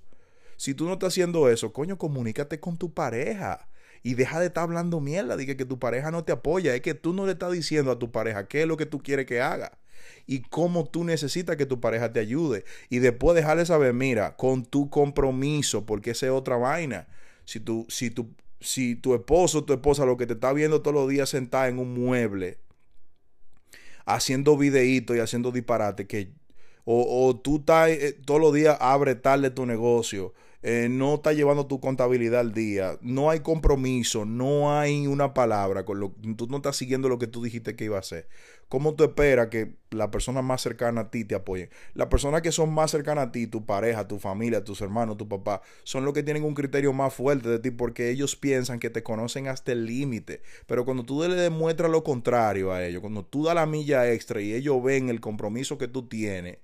Si 0.57 0.73
tú 0.73 0.87
no 0.87 0.93
estás 0.93 1.15
haciendo 1.15 1.49
eso, 1.49 1.73
coño, 1.73 1.99
comunícate 1.99 2.61
con 2.61 2.79
tu 2.79 2.95
pareja 2.95 3.69
y 4.05 4.15
deja 4.15 4.39
de 4.39 4.47
estar 4.47 4.63
hablando 4.63 5.01
mierda 5.01 5.37
de 5.37 5.47
que, 5.47 5.57
que, 5.57 5.65
tu 5.65 5.81
pareja 5.81 6.13
no 6.13 6.23
te 6.23 6.31
apoya. 6.31 6.77
Es 6.77 6.81
que 6.83 6.95
tú 6.95 7.13
no 7.13 7.27
le 7.27 7.33
estás 7.33 7.51
diciendo 7.51 7.91
a 7.91 7.99
tu 7.99 8.13
pareja 8.13 8.47
qué 8.47 8.63
es 8.63 8.69
lo 8.69 8.77
que 8.77 8.87
tú 8.87 9.03
quieres 9.03 9.27
que 9.27 9.41
haga 9.41 9.80
y 10.27 10.41
cómo 10.43 10.85
tú 10.85 11.05
necesitas 11.05 11.57
que 11.57 11.67
tu 11.67 11.81
pareja 11.81 12.13
te 12.13 12.21
ayude. 12.21 12.65
Y 12.89 12.99
después 12.99 13.35
dejarle 13.35 13.67
saber, 13.67 13.95
mira, 13.95 14.37
con 14.37 14.65
tu 14.65 14.91
compromiso, 14.91 15.87
porque 15.87 16.13
esa 16.13 16.27
es 16.27 16.33
otra 16.33 16.57
vaina. 16.57 17.09
Si 17.45 17.61
tu, 17.61 17.87
si 17.89 18.11
tu, 18.11 18.31
si 18.61 18.95
tu 18.97 19.15
esposo 19.15 19.59
o 19.59 19.65
tu 19.65 19.73
esposa 19.73 20.05
lo 20.05 20.17
que 20.17 20.27
te 20.27 20.35
está 20.35 20.53
viendo 20.53 20.83
todos 20.83 20.95
los 20.95 21.09
días 21.09 21.29
sentada 21.29 21.69
en 21.69 21.79
un 21.79 21.95
mueble, 21.95 22.59
haciendo 24.07 24.57
videitos 24.57 25.17
y 25.17 25.21
haciendo 25.21 25.53
disparate, 25.53 26.07
que 26.07 26.33
o, 26.85 27.39
tú 27.43 27.59
estás 27.59 27.91
eh, 27.91 28.19
todos 28.25 28.41
los 28.41 28.53
días 28.53 28.77
abre 28.81 29.15
tarde 29.15 29.51
tu 29.51 29.67
negocio, 29.67 30.33
eh, 30.63 30.89
no 30.91 31.15
está 31.15 31.33
llevando 31.33 31.67
tu 31.67 31.81
contabilidad 31.81 32.41
al 32.41 32.53
día, 32.53 32.99
no 33.01 33.31
hay 33.31 33.41
compromiso, 33.41 34.25
no 34.25 34.77
hay 34.77 35.07
una 35.07 35.33
palabra, 35.33 35.85
con 35.85 36.01
lo, 36.01 36.13
tú 36.37 36.49
no 36.49 36.57
estás 36.57 36.77
siguiendo 36.77 37.09
lo 37.09 37.19
que 37.19 37.27
tú 37.27 37.43
dijiste 37.43 37.77
que 37.77 37.85
iba 37.85 37.97
a 37.97 38.01
hacer. 38.01 38.29
¿Cómo 38.71 38.95
tú 38.95 39.03
esperas 39.03 39.49
que 39.49 39.75
la 39.91 40.13
persona 40.13 40.43
más 40.43 40.63
cercana 40.63 41.01
a 41.01 41.11
ti 41.11 41.25
te 41.25 41.35
apoye? 41.35 41.71
Las 41.93 42.07
personas 42.07 42.41
que 42.41 42.53
son 42.53 42.73
más 42.73 42.93
cercanas 42.93 43.27
a 43.27 43.33
ti, 43.33 43.49
tu 43.49 43.67
pareja, 43.67 44.07
tu 44.07 44.21
familia, 44.21 44.63
tus 44.63 44.81
hermanos, 44.81 45.17
tu 45.17 45.29
papá, 45.29 45.61
son 45.83 46.05
los 46.05 46.15
que 46.15 46.23
tienen 46.23 46.45
un 46.45 46.55
criterio 46.55 46.93
más 46.93 47.13
fuerte 47.13 47.49
de 47.49 47.59
ti 47.59 47.73
porque 47.73 48.11
ellos 48.11 48.37
piensan 48.37 48.79
que 48.79 48.89
te 48.89 49.03
conocen 49.03 49.49
hasta 49.49 49.73
el 49.73 49.87
límite. 49.87 50.43
Pero 50.69 50.85
cuando 50.85 51.03
tú 51.03 51.21
le 51.21 51.35
demuestras 51.35 51.91
lo 51.91 52.05
contrario 52.05 52.71
a 52.71 52.87
ellos, 52.87 53.01
cuando 53.01 53.25
tú 53.25 53.43
das 53.43 53.57
la 53.57 53.67
milla 53.67 54.09
extra 54.09 54.41
y 54.41 54.55
ellos 54.55 54.81
ven 54.85 55.09
el 55.09 55.21
compromiso 55.21 55.77
que 55.77 55.89
tú 55.89 56.07
tienes, 56.07 56.59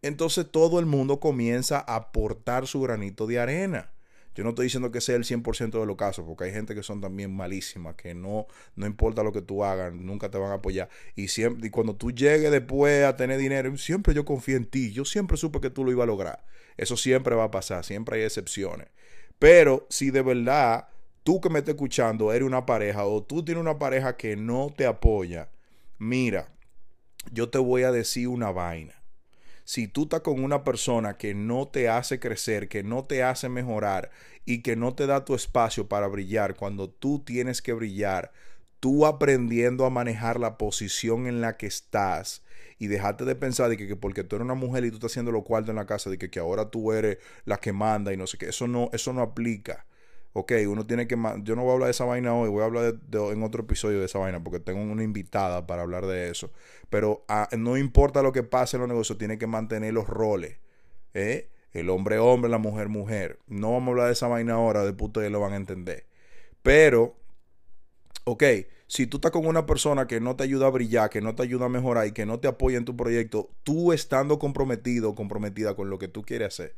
entonces 0.00 0.50
todo 0.50 0.80
el 0.80 0.86
mundo 0.86 1.20
comienza 1.20 1.84
a 1.86 1.96
aportar 1.96 2.66
su 2.66 2.80
granito 2.80 3.26
de 3.26 3.40
arena. 3.40 3.90
Yo 4.36 4.44
no 4.44 4.50
estoy 4.50 4.66
diciendo 4.66 4.92
que 4.92 5.00
sea 5.00 5.16
el 5.16 5.24
100% 5.24 5.80
de 5.80 5.86
los 5.86 5.96
casos, 5.96 6.26
porque 6.26 6.44
hay 6.44 6.52
gente 6.52 6.74
que 6.74 6.82
son 6.82 7.00
también 7.00 7.34
malísimas, 7.34 7.94
que 7.94 8.14
no, 8.14 8.46
no 8.74 8.86
importa 8.86 9.22
lo 9.22 9.32
que 9.32 9.40
tú 9.40 9.64
hagas, 9.64 9.94
nunca 9.94 10.30
te 10.30 10.36
van 10.36 10.50
a 10.50 10.56
apoyar. 10.56 10.90
Y, 11.14 11.28
siempre, 11.28 11.66
y 11.66 11.70
cuando 11.70 11.96
tú 11.96 12.12
llegues 12.12 12.50
después 12.50 13.06
a 13.06 13.16
tener 13.16 13.38
dinero, 13.38 13.74
siempre 13.78 14.12
yo 14.12 14.26
confío 14.26 14.58
en 14.58 14.66
ti, 14.66 14.92
yo 14.92 15.06
siempre 15.06 15.38
supe 15.38 15.58
que 15.62 15.70
tú 15.70 15.84
lo 15.84 15.90
ibas 15.90 16.04
a 16.04 16.08
lograr. 16.08 16.44
Eso 16.76 16.98
siempre 16.98 17.34
va 17.34 17.44
a 17.44 17.50
pasar, 17.50 17.82
siempre 17.82 18.18
hay 18.18 18.24
excepciones. 18.24 18.88
Pero 19.38 19.86
si 19.88 20.10
de 20.10 20.20
verdad 20.20 20.88
tú 21.22 21.40
que 21.40 21.48
me 21.48 21.60
estás 21.60 21.74
escuchando 21.74 22.30
eres 22.30 22.46
una 22.46 22.66
pareja 22.66 23.06
o 23.06 23.22
tú 23.22 23.42
tienes 23.42 23.62
una 23.62 23.78
pareja 23.78 24.18
que 24.18 24.36
no 24.36 24.70
te 24.76 24.84
apoya, 24.84 25.48
mira, 25.96 26.52
yo 27.32 27.48
te 27.48 27.56
voy 27.56 27.84
a 27.84 27.90
decir 27.90 28.28
una 28.28 28.50
vaina 28.50 29.05
si 29.66 29.88
tú 29.88 30.04
estás 30.04 30.20
con 30.20 30.44
una 30.44 30.62
persona 30.62 31.16
que 31.18 31.34
no 31.34 31.66
te 31.66 31.88
hace 31.88 32.20
crecer, 32.20 32.68
que 32.68 32.84
no 32.84 33.04
te 33.04 33.24
hace 33.24 33.48
mejorar 33.48 34.12
y 34.44 34.62
que 34.62 34.76
no 34.76 34.94
te 34.94 35.08
da 35.08 35.24
tu 35.24 35.34
espacio 35.34 35.88
para 35.88 36.06
brillar 36.06 36.54
cuando 36.54 36.88
tú 36.88 37.18
tienes 37.24 37.62
que 37.62 37.72
brillar, 37.72 38.30
tú 38.78 39.06
aprendiendo 39.06 39.84
a 39.84 39.90
manejar 39.90 40.38
la 40.38 40.56
posición 40.56 41.26
en 41.26 41.40
la 41.40 41.56
que 41.56 41.66
estás 41.66 42.44
y 42.78 42.86
dejarte 42.86 43.24
de 43.24 43.34
pensar 43.34 43.68
de 43.68 43.76
que, 43.76 43.96
porque 43.96 44.22
tú 44.22 44.36
eres 44.36 44.44
una 44.44 44.54
mujer 44.54 44.84
y 44.84 44.90
tú 44.90 44.98
estás 44.98 45.10
haciendo 45.10 45.32
lo 45.32 45.42
cuarto 45.42 45.72
en 45.72 45.76
la 45.78 45.86
casa, 45.86 46.10
de 46.10 46.18
que, 46.18 46.30
que 46.30 46.38
ahora 46.38 46.70
tú 46.70 46.92
eres 46.92 47.18
la 47.44 47.56
que 47.56 47.72
manda 47.72 48.12
y 48.12 48.16
no 48.16 48.28
sé 48.28 48.38
qué, 48.38 48.50
eso 48.50 48.68
no, 48.68 48.88
eso 48.92 49.12
no 49.12 49.20
aplica 49.20 49.84
ok, 50.38 50.52
uno 50.68 50.86
tiene 50.86 51.06
que... 51.06 51.16
Yo 51.42 51.56
no 51.56 51.62
voy 51.62 51.70
a 51.70 51.72
hablar 51.72 51.86
de 51.86 51.92
esa 51.92 52.04
vaina 52.04 52.34
hoy, 52.34 52.50
voy 52.50 52.60
a 52.60 52.66
hablar 52.66 52.94
en 53.10 53.42
otro 53.42 53.62
episodio 53.62 54.00
de 54.00 54.04
esa 54.04 54.18
vaina 54.18 54.44
porque 54.44 54.60
tengo 54.60 54.82
una 54.82 55.02
invitada 55.02 55.66
para 55.66 55.80
hablar 55.80 56.04
de 56.04 56.28
eso. 56.28 56.52
Pero 56.90 57.24
ah, 57.26 57.48
no 57.56 57.78
importa 57.78 58.20
lo 58.20 58.32
que 58.32 58.42
pase 58.42 58.76
en 58.76 58.82
los 58.82 58.88
negocios, 58.90 59.16
tiene 59.16 59.38
que 59.38 59.46
mantener 59.46 59.94
los 59.94 60.06
roles. 60.06 60.58
¿eh? 61.14 61.48
El 61.72 61.88
hombre 61.88 62.18
hombre, 62.18 62.50
la 62.50 62.58
mujer 62.58 62.90
mujer. 62.90 63.38
No 63.46 63.72
vamos 63.72 63.88
a 63.88 63.90
hablar 63.92 64.06
de 64.08 64.12
esa 64.12 64.28
vaina 64.28 64.54
ahora, 64.54 64.84
de 64.84 64.92
puto 64.92 65.20
ustedes 65.20 65.32
lo 65.32 65.40
van 65.40 65.54
a 65.54 65.56
entender. 65.56 66.04
Pero, 66.62 67.16
ok, 68.24 68.44
si 68.86 69.06
tú 69.06 69.16
estás 69.16 69.30
con 69.30 69.46
una 69.46 69.64
persona 69.64 70.06
que 70.06 70.20
no 70.20 70.36
te 70.36 70.44
ayuda 70.44 70.66
a 70.66 70.70
brillar, 70.70 71.08
que 71.08 71.22
no 71.22 71.34
te 71.34 71.44
ayuda 71.44 71.64
a 71.64 71.70
mejorar 71.70 72.06
y 72.08 72.12
que 72.12 72.26
no 72.26 72.40
te 72.40 72.48
apoya 72.48 72.76
en 72.76 72.84
tu 72.84 72.94
proyecto, 72.94 73.48
tú 73.62 73.94
estando 73.94 74.38
comprometido 74.38 75.14
comprometida 75.14 75.74
con 75.74 75.88
lo 75.88 75.98
que 75.98 76.08
tú 76.08 76.22
quieres 76.22 76.48
hacer, 76.48 76.76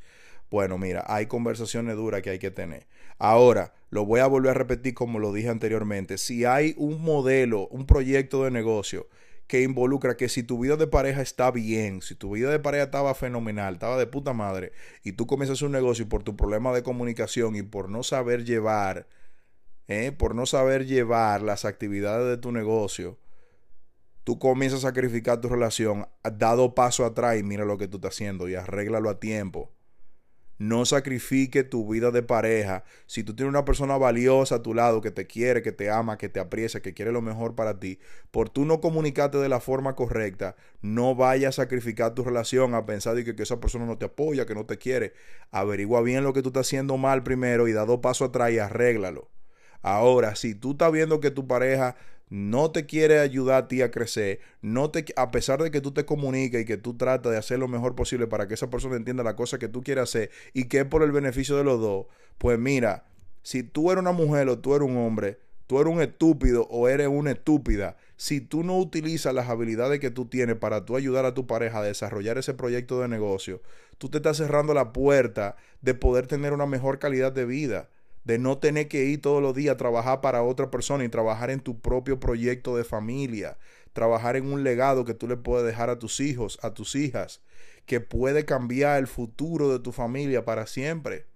bueno, 0.51 0.79
mira, 0.79 1.05
hay 1.07 1.27
conversaciones 1.27 1.97
duras 1.97 2.23
que 2.23 2.31
hay 2.31 2.39
que 2.39 2.51
tener. 2.51 2.87
Ahora, 3.19 3.75
lo 3.91 4.05
voy 4.05 4.21
a 4.21 4.27
volver 4.27 4.53
a 4.53 4.55
repetir 4.55 4.95
como 4.95 5.19
lo 5.19 5.33
dije 5.33 5.49
anteriormente. 5.49 6.19
Si 6.19 6.45
hay 6.45 6.75
un 6.77 7.03
modelo, 7.03 7.69
un 7.69 7.87
proyecto 7.87 8.45
de 8.45 8.51
negocio 8.51 9.09
que 9.47 9.63
involucra 9.63 10.17
que 10.17 10.29
si 10.29 10.43
tu 10.43 10.59
vida 10.61 10.77
de 10.77 10.87
pareja 10.87 11.23
está 11.23 11.51
bien, 11.51 12.03
si 12.03 12.15
tu 12.15 12.33
vida 12.33 12.51
de 12.51 12.61
pareja 12.61 12.85
estaba 12.85 13.15
fenomenal, 13.15 13.75
estaba 13.75 13.97
de 13.97 14.07
puta 14.07 14.35
madre, 14.35 14.73
y 15.03 15.13
tú 15.13 15.27
comienzas 15.27 15.63
un 15.63 15.73
negocio 15.73 16.05
y 16.05 16.09
por 16.09 16.23
tu 16.23 16.37
problema 16.37 16.73
de 16.73 16.83
comunicación 16.83 17.57
y 17.57 17.63
por 17.63 17.89
no 17.89 18.03
saber 18.03 18.45
llevar, 18.45 19.07
¿eh? 19.89 20.13
por 20.13 20.35
no 20.35 20.45
saber 20.45 20.85
llevar 20.87 21.41
las 21.41 21.65
actividades 21.65 22.29
de 22.29 22.37
tu 22.37 22.53
negocio, 22.53 23.19
tú 24.23 24.39
comienzas 24.39 24.85
a 24.85 24.89
sacrificar 24.89 25.41
tu 25.41 25.49
relación, 25.49 26.07
dado 26.23 26.75
paso 26.75 27.07
atrás 27.07 27.39
y 27.39 27.43
mira 27.43 27.65
lo 27.65 27.79
que 27.79 27.89
tú 27.89 27.97
estás 27.97 28.15
haciendo 28.15 28.51
y 28.51 28.55
arréglalo 28.55 29.09
a 29.09 29.19
tiempo. 29.19 29.73
No 30.59 30.85
sacrifique 30.85 31.63
tu 31.63 31.89
vida 31.89 32.11
de 32.11 32.23
pareja. 32.23 32.83
Si 33.07 33.23
tú 33.23 33.35
tienes 33.35 33.51
una 33.51 33.65
persona 33.65 33.97
valiosa 33.97 34.57
a 34.57 34.63
tu 34.63 34.75
lado 34.75 35.01
que 35.01 35.13
te 35.13 35.27
quiere, 35.27 35.63
que 35.63 35.71
te 35.71 35.89
ama, 35.89 36.19
que 36.19 36.29
te 36.29 36.41
aprecia, 36.41 36.83
que 36.83 36.95
quiere 36.95 37.13
lo 37.13 37.23
mejor 37.23 37.55
para 37.55 37.79
ti, 37.79 38.01
por 38.33 38.51
tú 38.51 38.65
no 38.65 38.81
comunicarte 38.81 39.39
de 39.39 39.49
la 39.49 39.61
forma 39.61 39.95
correcta, 39.95 40.57
no 40.83 41.15
vayas 41.15 41.59
a 41.59 41.63
sacrificar 41.63 42.15
tu 42.15 42.25
relación 42.25 42.75
a 42.75 42.87
pensar 42.87 43.23
que, 43.23 43.37
que, 43.37 43.43
esa 43.45 43.61
persona 43.61 43.87
no 43.87 43.99
te 43.99 44.07
apoya, 44.07 44.47
que 44.47 44.57
no 44.57 44.67
te 44.67 44.79
quiere. 44.79 45.13
Averigua 45.53 46.03
bien 46.03 46.25
lo 46.25 46.33
que 46.33 46.43
tú 46.43 46.49
estás 46.49 46.67
haciendo 46.67 46.97
mal 46.97 47.23
primero 47.23 47.69
y 47.69 47.73
da 47.73 47.85
dos 47.85 48.01
pasos 48.01 48.31
atrás 48.31 48.51
y 48.51 48.59
arréglalo. 48.59 49.31
Ahora, 49.83 50.35
si 50.35 50.57
tú 50.57 50.73
estás 50.73 50.91
viendo 50.91 51.21
que 51.21 51.31
tu 51.31 51.47
pareja 51.47 51.95
no 52.31 52.71
te 52.71 52.87
quiere 52.87 53.21
ayudar 53.21 53.65
a 53.65 53.69
ti 53.69 53.83
a 53.83 53.91
crecer, 53.91 54.41
no 54.61 54.91
te, 54.91 55.05
a 55.17 55.31
pesar 55.31 55.63
de 55.63 55.71
que 55.71 55.81
tú 55.81 55.93
te 55.93 56.05
comuniques 56.05 56.63
y 56.63 56.65
que 56.65 56.77
tú 56.77 56.97
tratas 56.97 57.33
de 57.33 57.39
hacer 57.39 57.59
lo 57.59 57.69
mejor 57.69 57.95
posible 57.95 58.27
para 58.27 58.49
que 58.49 58.55
esa 58.55 58.71
persona 58.71 58.97
entienda 58.97 59.23
la 59.23 59.37
cosa 59.37 59.59
que 59.59 59.69
tú 59.69 59.83
quieres 59.83 60.05
hacer 60.05 60.31
y 60.53 60.65
que 60.65 60.81
es 60.81 60.85
por 60.85 61.03
el 61.03 61.13
beneficio 61.13 61.57
de 61.57 61.65
los 61.65 61.81
dos, 61.81 62.07
pues 62.39 62.59
mira, 62.59 63.05
si 63.43 63.63
tú 63.63 63.91
eres 63.91 64.03
una 64.03 64.13
mujer 64.13 64.49
o 64.49 64.59
tú 64.59 64.75
eres 64.75 64.89
un 64.89 64.97
hombre, 64.99 65.39
tú 65.67 65.81
eres 65.81 65.93
un 65.93 66.01
estúpido 66.01 66.67
o 66.71 66.89
eres 66.89 67.09
una 67.09 67.33
estúpida, 67.33 67.97
si 68.17 68.41
tú 68.41 68.65
no 68.65 68.77
utilizas 68.77 69.33
las 69.33 69.49
habilidades 69.49 70.01
que 70.01 70.11
tú 70.11 70.27
tienes 70.27 70.57
para 70.57 70.85
tú 70.85 70.97
ayudar 70.97 71.25
a 71.25 71.35
tu 71.35 71.47
pareja 71.47 71.79
a 71.79 71.85
desarrollar 71.85 72.37
ese 72.39 72.55
proyecto 72.55 73.01
de 73.01 73.09
negocio, 73.09 73.63
tú 73.99 74.09
te 74.09 74.19
estás 74.19 74.37
cerrando 74.37 74.75
la 74.75 74.93
puerta 74.93 75.57
de 75.83 75.95
poder 75.95 76.27
tener 76.27 76.53
una 76.53 76.67
mejor 76.67 76.99
calidad 76.99 77.33
de 77.33 77.45
vida 77.45 77.89
de 78.25 78.39
no 78.39 78.59
tener 78.59 78.89
que 78.89 79.05
ir 79.05 79.21
todos 79.23 79.43
los 79.43 79.55
días 79.55 79.75
a 79.75 79.79
trabajar 79.79 80.21
para 80.21 80.43
otra 80.43 80.71
persona 80.71 81.05
y 81.05 81.09
trabajar 81.09 81.51
en 81.51 81.61
tu 81.61 81.81
propio 81.81 82.21
proyecto 82.21 82.77
de 82.77 82.85
familia, 82.85 83.59
trabajar 83.93 84.37
en 84.37 84.53
un 84.53 84.65
legado 84.65 85.05
que 85.05 85.15
tú 85.15 85.27
le 85.27 85.37
puedes 85.37 85.67
dejar 85.67 85.91
a 85.91 85.99
tus 85.99 86.21
hijos, 86.21 86.59
a 86.63 86.75
tus 86.75 86.95
hijas, 86.95 87.41
que 87.87 88.01
puede 88.01 88.45
cambiar 88.45 88.99
el 88.99 89.07
futuro 89.07 89.73
de 89.73 89.79
tu 89.79 89.93
familia 89.93 90.45
para 90.45 90.67
siempre. 90.67 91.27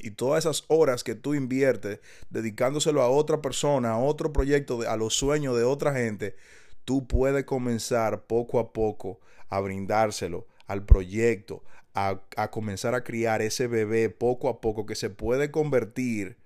Y 0.00 0.10
todas 0.10 0.44
esas 0.44 0.64
horas 0.68 1.02
que 1.02 1.14
tú 1.14 1.34
inviertes 1.34 2.00
dedicándoselo 2.30 3.02
a 3.02 3.08
otra 3.08 3.40
persona, 3.40 3.92
a 3.92 3.98
otro 3.98 4.32
proyecto, 4.32 4.80
a 4.88 4.96
los 4.96 5.14
sueños 5.14 5.56
de 5.56 5.64
otra 5.64 5.92
gente, 5.94 6.36
tú 6.84 7.06
puedes 7.06 7.44
comenzar 7.44 8.24
poco 8.26 8.58
a 8.58 8.72
poco 8.72 9.20
a 9.48 9.60
brindárselo 9.60 10.46
al 10.66 10.84
proyecto, 10.84 11.64
a, 12.06 12.50
comenzar 12.50 12.94
a 12.94 13.04
criar 13.04 13.42
ese 13.42 13.66
bebé 13.66 14.10
poco 14.10 14.48
a 14.48 14.60
poco 14.60 14.86
que 14.86 14.94
se 14.94 15.10
puede 15.10 15.50
convertir, 15.50 16.36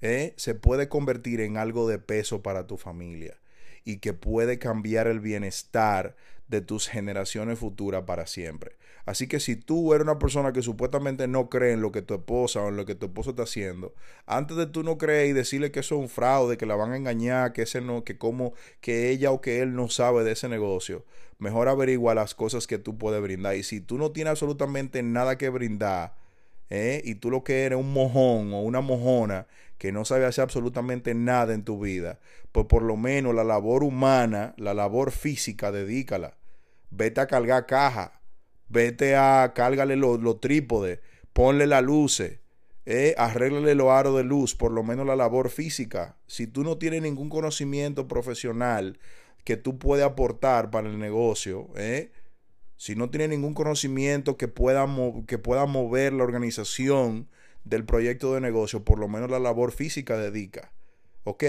¿eh? 0.00 0.34
se 0.36 0.54
puede 0.54 0.88
convertir 0.88 1.40
en 1.40 1.56
algo 1.56 1.88
de 1.88 1.98
peso 1.98 2.42
para 2.42 2.66
tu 2.66 2.76
familia 2.76 3.38
y 3.84 3.98
que 3.98 4.12
puede 4.12 4.58
cambiar 4.58 5.06
el 5.06 5.20
bienestar 5.20 6.16
de 6.48 6.60
tus 6.60 6.88
generaciones 6.88 7.58
futuras 7.58 8.04
para 8.06 8.26
siempre. 8.26 8.76
Así 9.04 9.28
que 9.28 9.38
si 9.38 9.54
tú 9.54 9.94
eres 9.94 10.04
una 10.04 10.18
persona 10.18 10.52
que 10.52 10.62
supuestamente 10.62 11.28
no 11.28 11.48
cree 11.48 11.72
en 11.72 11.80
lo 11.80 11.92
que 11.92 12.02
tu 12.02 12.14
esposa 12.14 12.60
o 12.62 12.68
en 12.68 12.76
lo 12.76 12.86
que 12.86 12.96
tu 12.96 13.06
esposo 13.06 13.30
está 13.30 13.44
haciendo, 13.44 13.94
antes 14.26 14.56
de 14.56 14.66
tú 14.66 14.82
no 14.82 14.98
creer 14.98 15.28
y 15.28 15.32
decirle 15.32 15.70
que 15.70 15.80
eso 15.80 15.94
es 15.94 16.00
un 16.00 16.08
fraude, 16.08 16.56
que 16.56 16.66
la 16.66 16.74
van 16.74 16.92
a 16.92 16.96
engañar, 16.96 17.52
que 17.52 17.62
ese 17.62 17.80
no, 17.80 18.02
que 18.02 18.18
como 18.18 18.52
que 18.80 19.10
ella 19.10 19.30
o 19.30 19.40
que 19.40 19.60
él 19.60 19.74
no 19.76 19.88
sabe 19.88 20.24
de 20.24 20.32
ese 20.32 20.48
negocio, 20.48 21.04
mejor 21.38 21.68
averigua 21.68 22.14
las 22.14 22.34
cosas 22.34 22.66
que 22.66 22.78
tú 22.78 22.98
puedes 22.98 23.22
brindar. 23.22 23.54
Y 23.56 23.62
si 23.62 23.80
tú 23.80 23.96
no 23.96 24.10
tienes 24.10 24.32
absolutamente 24.32 25.02
nada 25.04 25.38
que 25.38 25.50
brindar, 25.50 26.14
¿eh? 26.70 27.00
y 27.04 27.16
tú 27.16 27.30
lo 27.30 27.44
que 27.44 27.64
eres 27.64 27.78
un 27.78 27.92
mojón 27.92 28.52
o 28.52 28.62
una 28.62 28.80
mojona 28.80 29.46
que 29.78 29.92
no 29.92 30.04
sabe 30.04 30.24
hacer 30.24 30.42
absolutamente 30.42 31.14
nada 31.14 31.54
en 31.54 31.64
tu 31.64 31.80
vida, 31.80 32.18
pues 32.52 32.66
por 32.66 32.82
lo 32.82 32.96
menos 32.96 33.34
la 33.34 33.44
labor 33.44 33.82
humana, 33.82 34.54
la 34.56 34.74
labor 34.74 35.10
física, 35.10 35.70
dedícala. 35.70 36.36
Vete 36.90 37.20
a 37.20 37.26
cargar 37.26 37.66
caja, 37.66 38.20
vete 38.68 39.16
a 39.16 39.52
cárgale 39.54 39.96
los 39.96 40.20
lo 40.20 40.36
trípodes, 40.36 41.00
ponle 41.32 41.66
las 41.66 41.82
luces, 41.82 42.40
eh, 42.86 43.14
arréglale 43.18 43.74
los 43.74 43.88
aros 43.88 44.16
de 44.16 44.24
luz, 44.24 44.54
por 44.54 44.72
lo 44.72 44.82
menos 44.82 45.06
la 45.06 45.16
labor 45.16 45.50
física. 45.50 46.16
Si 46.26 46.46
tú 46.46 46.62
no 46.62 46.78
tienes 46.78 47.02
ningún 47.02 47.28
conocimiento 47.28 48.08
profesional 48.08 48.98
que 49.44 49.56
tú 49.56 49.78
puedes 49.78 50.04
aportar 50.06 50.70
para 50.70 50.88
el 50.88 50.98
negocio, 50.98 51.68
eh, 51.76 52.12
si 52.76 52.94
no 52.94 53.10
tienes 53.10 53.30
ningún 53.30 53.54
conocimiento 53.54 54.36
que 54.36 54.48
pueda, 54.48 54.86
que 55.26 55.38
pueda 55.38 55.66
mover 55.66 56.12
la 56.12 56.24
organización 56.24 57.28
del 57.66 57.84
proyecto 57.84 58.32
de 58.32 58.40
negocio, 58.40 58.84
por 58.84 58.98
lo 58.98 59.08
menos 59.08 59.30
la 59.30 59.38
labor 59.38 59.72
física 59.72 60.16
dedica. 60.16 60.72
¿Ok? 61.24 61.42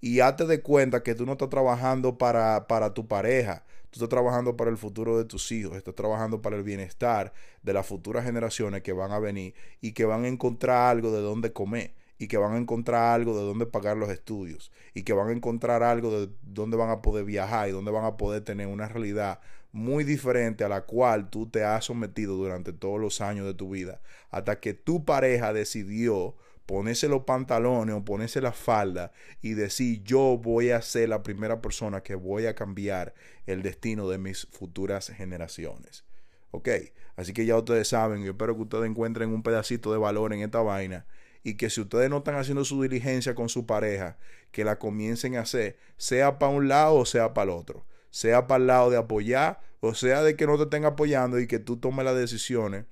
Y 0.00 0.20
hazte 0.20 0.46
de 0.46 0.62
cuenta 0.62 1.02
que 1.02 1.16
tú 1.16 1.26
no 1.26 1.32
estás 1.32 1.50
trabajando 1.50 2.16
para, 2.16 2.68
para 2.68 2.94
tu 2.94 3.08
pareja, 3.08 3.64
tú 3.90 3.98
estás 3.98 4.08
trabajando 4.08 4.56
para 4.56 4.70
el 4.70 4.78
futuro 4.78 5.18
de 5.18 5.24
tus 5.24 5.50
hijos, 5.50 5.76
estás 5.76 5.96
trabajando 5.96 6.40
para 6.40 6.56
el 6.56 6.62
bienestar 6.62 7.32
de 7.64 7.72
las 7.72 7.84
futuras 7.84 8.24
generaciones 8.24 8.82
que 8.82 8.92
van 8.92 9.10
a 9.10 9.18
venir 9.18 9.54
y 9.80 9.92
que 9.92 10.04
van 10.04 10.24
a 10.24 10.28
encontrar 10.28 10.88
algo 10.88 11.10
de 11.10 11.20
dónde 11.20 11.52
comer 11.52 11.94
y 12.16 12.28
que 12.28 12.36
van 12.36 12.52
a 12.54 12.58
encontrar 12.58 13.12
algo 13.12 13.36
de 13.36 13.44
dónde 13.44 13.66
pagar 13.66 13.96
los 13.96 14.08
estudios 14.08 14.70
y 14.94 15.02
que 15.02 15.12
van 15.12 15.28
a 15.28 15.32
encontrar 15.32 15.82
algo 15.82 16.12
de 16.12 16.32
dónde 16.42 16.76
van 16.76 16.90
a 16.90 17.02
poder 17.02 17.24
viajar 17.24 17.68
y 17.68 17.72
dónde 17.72 17.90
van 17.90 18.04
a 18.04 18.16
poder 18.16 18.44
tener 18.44 18.68
una 18.68 18.86
realidad 18.86 19.40
muy 19.74 20.04
diferente 20.04 20.62
a 20.62 20.68
la 20.68 20.82
cual 20.82 21.30
tú 21.30 21.48
te 21.48 21.64
has 21.64 21.86
sometido 21.86 22.36
durante 22.36 22.72
todos 22.72 23.00
los 23.00 23.20
años 23.20 23.44
de 23.44 23.54
tu 23.54 23.70
vida, 23.70 24.00
hasta 24.30 24.60
que 24.60 24.72
tu 24.72 25.04
pareja 25.04 25.52
decidió 25.52 26.36
ponerse 26.64 27.08
los 27.08 27.24
pantalones 27.24 27.96
o 27.96 28.04
ponerse 28.04 28.40
la 28.40 28.52
falda 28.52 29.10
y 29.42 29.54
decir 29.54 30.04
yo 30.04 30.38
voy 30.40 30.70
a 30.70 30.80
ser 30.80 31.08
la 31.08 31.24
primera 31.24 31.60
persona 31.60 32.04
que 32.04 32.14
voy 32.14 32.46
a 32.46 32.54
cambiar 32.54 33.14
el 33.46 33.62
destino 33.62 34.08
de 34.08 34.18
mis 34.18 34.46
futuras 34.46 35.08
generaciones. 35.08 36.04
Ok, 36.52 36.68
así 37.16 37.32
que 37.32 37.44
ya 37.44 37.56
ustedes 37.58 37.88
saben, 37.88 38.22
yo 38.22 38.30
espero 38.30 38.54
que 38.54 38.62
ustedes 38.62 38.88
encuentren 38.88 39.30
un 39.30 39.42
pedacito 39.42 39.90
de 39.90 39.98
valor 39.98 40.32
en 40.32 40.42
esta 40.42 40.62
vaina 40.62 41.04
y 41.42 41.54
que 41.54 41.68
si 41.68 41.80
ustedes 41.80 42.08
no 42.08 42.18
están 42.18 42.36
haciendo 42.36 42.64
su 42.64 42.80
diligencia 42.80 43.34
con 43.34 43.48
su 43.48 43.66
pareja, 43.66 44.18
que 44.52 44.62
la 44.62 44.78
comiencen 44.78 45.34
a 45.34 45.40
hacer, 45.40 45.76
sea 45.96 46.38
para 46.38 46.52
un 46.52 46.68
lado 46.68 46.94
o 46.94 47.04
sea 47.04 47.34
para 47.34 47.50
el 47.50 47.58
otro 47.58 47.84
sea 48.14 48.46
para 48.46 48.60
el 48.60 48.68
lado 48.68 48.90
de 48.90 48.96
apoyar 48.96 49.60
o 49.80 49.92
sea 49.92 50.22
de 50.22 50.36
que 50.36 50.46
no 50.46 50.56
te 50.56 50.62
estén 50.62 50.84
apoyando 50.84 51.40
y 51.40 51.48
que 51.48 51.58
tú 51.58 51.78
tomes 51.78 52.04
las 52.04 52.14
decisiones 52.14 52.84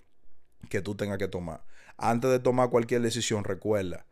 que 0.68 0.82
tú 0.82 0.96
tengas 0.96 1.16
que 1.18 1.28
tomar. 1.28 1.62
antes 1.96 2.28
de 2.28 2.40
tomar 2.40 2.70
cualquier 2.70 3.02
decisión, 3.02 3.44
recuerda, 3.44 4.04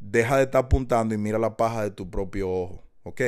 deja 0.00 0.36
de 0.36 0.44
estar 0.44 0.64
apuntando 0.64 1.14
y 1.14 1.18
mira 1.18 1.38
la 1.38 1.56
paja 1.56 1.84
de 1.84 1.92
tu 1.92 2.10
propio 2.10 2.50
ojo, 2.50 2.82
¿ok? 3.04 3.20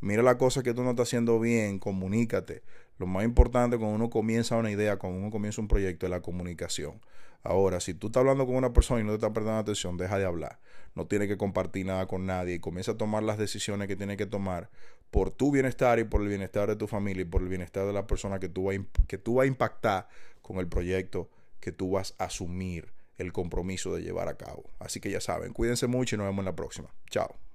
Mira 0.00 0.22
la 0.22 0.36
cosa 0.36 0.62
que 0.62 0.74
tú 0.74 0.82
no 0.82 0.90
estás 0.90 1.08
haciendo 1.08 1.40
bien, 1.40 1.78
comunícate. 1.78 2.62
Lo 2.98 3.06
más 3.06 3.24
importante 3.24 3.78
cuando 3.78 3.96
uno 3.96 4.10
comienza 4.10 4.56
una 4.56 4.70
idea, 4.70 4.98
cuando 4.98 5.18
uno 5.18 5.30
comienza 5.30 5.62
un 5.62 5.68
proyecto, 5.68 6.04
es 6.04 6.10
la 6.10 6.20
comunicación. 6.20 7.00
Ahora, 7.42 7.80
si 7.80 7.94
tú 7.94 8.08
estás 8.08 8.20
hablando 8.20 8.44
con 8.44 8.56
una 8.56 8.74
persona 8.74 9.00
y 9.00 9.04
no 9.04 9.12
te 9.12 9.16
estás 9.16 9.30
prestando 9.30 9.60
atención, 9.60 9.96
deja 9.96 10.18
de 10.18 10.26
hablar. 10.26 10.58
No 10.94 11.06
tienes 11.06 11.28
que 11.28 11.36
compartir 11.36 11.86
nada 11.86 12.06
con 12.06 12.26
nadie 12.26 12.56
y 12.56 12.58
comienza 12.58 12.92
a 12.92 12.96
tomar 12.96 13.22
las 13.22 13.38
decisiones 13.38 13.88
que 13.88 13.96
tienes 13.96 14.16
que 14.16 14.26
tomar 14.26 14.68
por 15.10 15.32
tu 15.32 15.50
bienestar 15.50 15.98
y 15.98 16.04
por 16.04 16.22
el 16.22 16.28
bienestar 16.28 16.68
de 16.68 16.76
tu 16.76 16.86
familia 16.86 17.22
y 17.22 17.26
por 17.26 17.42
el 17.42 17.48
bienestar 17.48 17.86
de 17.86 17.92
la 17.92 18.06
persona 18.06 18.38
que 18.38 18.48
tú 18.48 18.64
vas 18.64 18.76
que 19.06 19.18
tú 19.18 19.36
vas 19.36 19.44
a 19.44 19.46
impactar 19.46 20.08
con 20.42 20.58
el 20.58 20.68
proyecto 20.68 21.30
que 21.60 21.72
tú 21.72 21.92
vas 21.92 22.14
a 22.18 22.24
asumir 22.24 22.92
el 23.18 23.32
compromiso 23.32 23.94
de 23.94 24.02
llevar 24.02 24.28
a 24.28 24.36
cabo. 24.36 24.70
Así 24.78 25.00
que 25.00 25.10
ya 25.10 25.20
saben, 25.20 25.52
cuídense 25.52 25.86
mucho 25.86 26.16
y 26.16 26.18
nos 26.18 26.26
vemos 26.26 26.40
en 26.40 26.46
la 26.46 26.56
próxima. 26.56 26.88
Chao. 27.10 27.45